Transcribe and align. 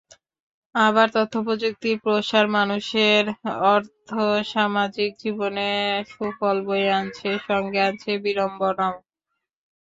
আবার 0.75 1.07
তথ্যপ্রযুক্তির 1.15 1.97
প্রসার 2.03 2.45
মানুষের 2.57 3.23
আর্থসমাজিক 3.69 5.11
জীবনে 5.23 5.69
সুফল 6.11 6.57
বয়ে 6.67 6.89
আনছে, 6.99 7.29
সঙ্গে 7.47 7.79
আনছে 7.87 8.11
বিড়ম্বনাও। 8.23 8.95